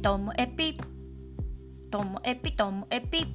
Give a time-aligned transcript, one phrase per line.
[0.00, 0.78] ピともエピ
[1.90, 3.26] ともエピともエピ。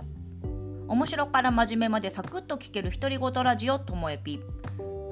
[0.87, 4.39] 面白から真面目までサクッと聞ける独り言ラジオともエピ。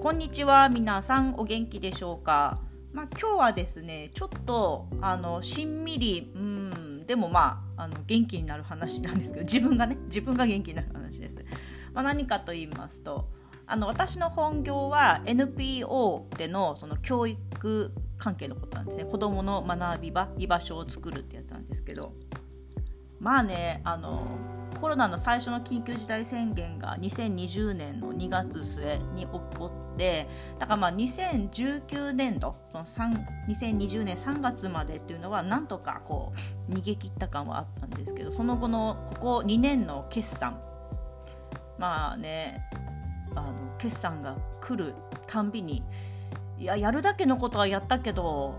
[0.01, 2.59] こんにちは皆さんお元気でしょうか？
[2.91, 11.35] まあ、今日はですねちょっとあのしんみりうんでもまああの元気になる話なんですけど自分がね自分が元気になる話です、
[11.93, 13.29] まあ、何かと言いますと
[13.67, 17.91] あの私の本業は NPO でのその教育
[18.23, 19.03] 関係のことなんですね。
[19.03, 22.13] 子どもの学び場居場所を作るってやつなんですけど。
[23.19, 24.27] まあねあの
[24.81, 30.27] コロナの最初の緊急事態宣言が2020年の2月末に起こって
[30.59, 36.33] だからまあ2019年度その2020年3月までっていうのはなんとかこ
[36.69, 40.59] う逃げ切った感はあったんですけどその後のここ2年の決算。
[41.77, 42.69] まあね
[43.35, 44.93] あの決算が来る
[45.27, 45.81] たんびに
[46.63, 48.55] いややるだけのことはやったけど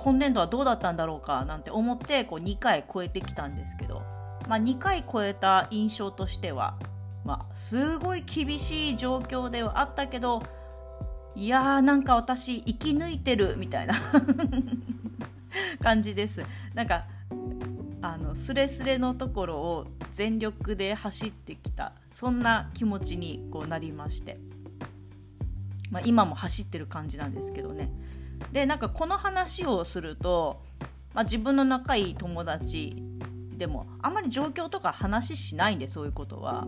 [0.00, 4.02] 今年度はどうだったんだろうかなんて思ってこう2回超えてきたんですけど。
[4.48, 6.76] まあ、2回超えた印象としては、
[7.24, 10.42] まあ、すごい厳しい状況ではあったけど
[11.34, 13.94] いやーなんか私生き抜いてるみたいな
[15.82, 16.44] 感じです。
[16.74, 17.04] なんか
[18.02, 24.38] あのスレスレのところを全力で走ってきたそんな気持ちにこうなりまして、
[25.92, 27.90] まあ、今も走ってる感じなんですけどね。
[28.50, 30.60] でなんかこの話をすると、
[31.14, 32.96] まあ、自分の仲いい友達
[33.56, 36.66] でもあんまり状況とか話しないんでそういうことは。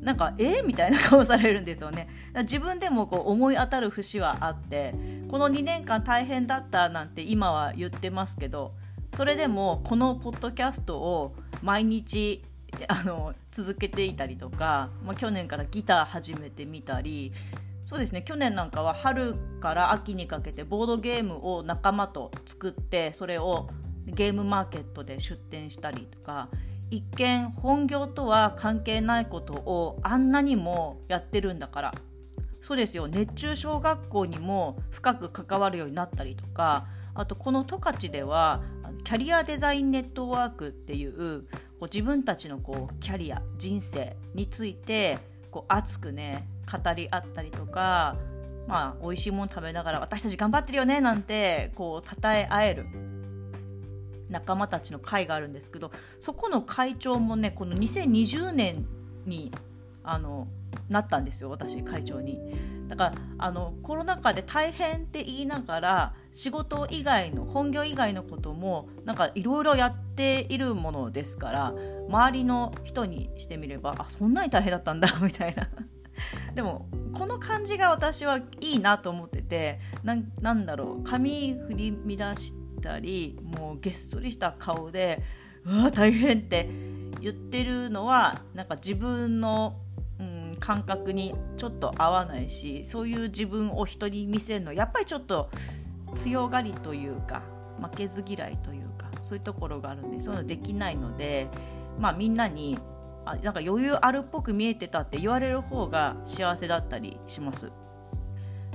[0.00, 2.08] なんかえみたいな顔されるんですよね。
[2.40, 4.94] 自分でもこう思い当たる節はあって
[5.30, 8.72] この2年間大変だったなんて今は言ってますけど
[9.14, 12.42] それでもこのポッドキャストを毎日
[12.88, 17.32] あの続けていたりとか、まあ、去年からギター始めてみたり
[17.84, 18.22] そうですね。
[18.22, 23.68] 去年なんかは春から秋にかけてボードゲームを仲間と作ってそれを
[24.06, 26.48] ゲームマーケットで出店したりとか
[26.90, 31.94] 一見本業とは関係ないことをあんなにもやってるんだから。
[32.60, 33.08] そうですよ。
[33.08, 38.62] 熱中小学校にも深く関わるようになったりとかあとこの十勝では
[39.04, 41.42] キャリアデザインネットワークっていう
[41.78, 45.18] こう自分たちのこうキャリア人生について
[45.50, 48.16] こう熱くね語り合ったりとか
[48.66, 52.86] まあ美味しいもの食べながら私たち頑張ってるよねなんてこう称え合える
[54.30, 58.86] 仲間たちの会があるんですけどそこの会長もねこの2020年
[59.26, 59.52] に
[60.02, 60.48] あの
[60.88, 62.38] なったんですよ私会長に。
[62.88, 71.74] だからあのコロナ禍で大変って言いながら仕事以外の本業以外のこともなんかいろいろやっているものですから
[72.08, 75.68] 周りの人にしてみればあそんなに大変だったんだみたいな。
[76.54, 85.22] でもこの感じが私はいいなと思っててなんだろう髪振り乱したりもうげっそりした顔で
[85.64, 86.68] 「うわ大変」って
[87.20, 89.76] 言ってるのはなんか自分の、
[90.18, 95.50] うん、感覚にちょっと合わないしそういう自分を人に見せるのやっぱりちょっと
[96.14, 97.42] 強がりというか
[97.80, 101.48] 負けず嫌いというかそういうところがあるんでそういうのできないので、
[101.98, 102.78] まあ、みんなに
[103.24, 107.72] なんか余裕あるっぽく見えてたって言われる方が幸せだったりします。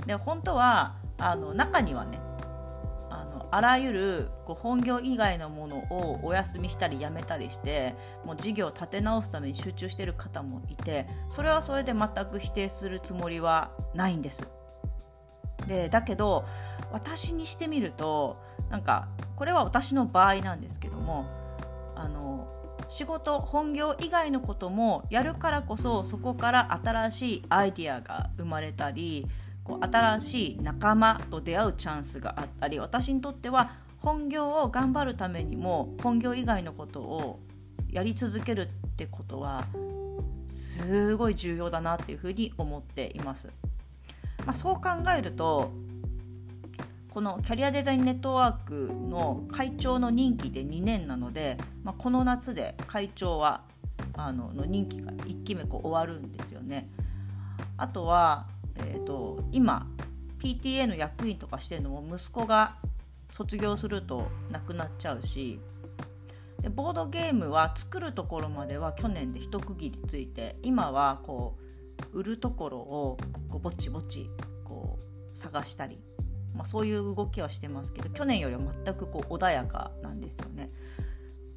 [0.06, 2.18] で本当はあの中にはね
[3.10, 7.94] あのあらゆるこう本業以外のものをお休みしたりやめたりして
[8.24, 14.48] もう事業を立て直すために集中してる方もいてそれはそれで全く否定するつもりはないんです。
[15.66, 16.46] でだけど
[16.90, 18.38] 私にしてみると
[18.70, 21.26] なんかこれは私の場合なんですけども
[21.94, 22.48] あの
[22.90, 29.26] 仕事本業以外のこともやるからこそそこから新しいアイディアが生まれたり
[29.62, 37.38] こう新しい仲間と出会うチャンスがあったり私にとっては本業を頑張るためにも本業以外のことを
[37.88, 39.64] やり続けるってことは
[40.48, 43.48] すごい重要だなっていうふうに思っています。
[44.44, 45.70] まあ、そう考えると
[47.10, 53.62] このキャリアデザインネットワークの会長の任期で2年なので、まあ、この夏で会長は
[54.14, 56.88] あのの任期が1期目こう終わるんですよね。
[57.76, 58.46] あとは
[58.86, 59.86] えーと、今
[60.38, 62.76] PTA の役員とかしてるのも息子が
[63.30, 65.60] 卒業すると亡くなっちゃうし
[66.60, 71.56] でボードゲームは作るところまでは去年で一区切りついて今はこ
[72.12, 73.18] う売るところを
[73.48, 74.30] こうぼちぼち
[74.64, 74.98] こ
[75.34, 75.98] う探したり、
[76.54, 80.70] まあ、そういう動きはしてますけど去年よりは全くこう穏やかなんですよね。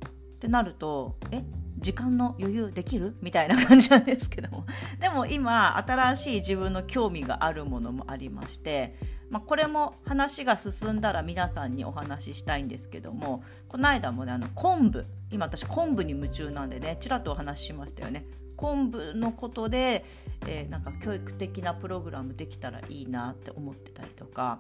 [0.05, 0.09] っ
[0.39, 1.43] てなるとえ
[1.77, 3.15] 時間の余裕できる？
[3.21, 4.65] みたいな感じなんですけども。
[4.99, 8.95] でも今新しい自分の興味があるものもありまして、
[9.29, 15.05] まあ、これも話が進んだら皆さんにお話ししたいんですけどもこの間もねあの昆布。
[15.31, 18.25] 今私昆布に夢中なんでねちらっとお話ししましたよね。
[18.55, 20.05] 昆布のことで、
[20.47, 24.59] えー、なんか教育的なプログラムできたらいいなって思ってたりとか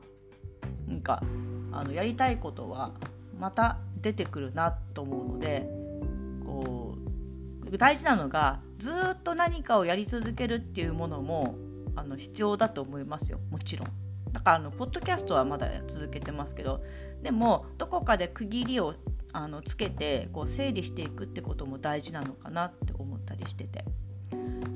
[0.87, 1.21] なんか
[1.71, 2.91] あのやりたいことは
[3.39, 5.67] また出てくるなと思うので
[6.45, 6.97] こ
[7.65, 11.55] う大事なのがずっと何かをやり続けるっていうものも
[11.95, 13.39] あの必要だと思いますよ。
[13.49, 13.87] もちろん。
[14.31, 16.83] だからあのポッドキャストはまだ続けてますけど
[17.21, 18.95] でもどこかで区切りを
[19.31, 23.85] あのつけてこう整理していくってことも大事なのかなって思ったりしてて。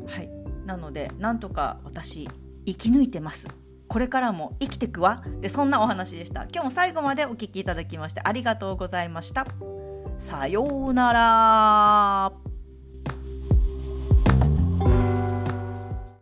[0.08, 0.30] はい。
[0.66, 2.28] なのでなんとか私
[2.66, 3.48] 生き抜いてます。
[3.88, 5.24] これからも生きてくわ。
[5.42, 6.44] でそんなお話でした。
[6.44, 9.46] 今日も最後までお聴きいただきましてありがとうございました。
[10.20, 12.47] さようなら。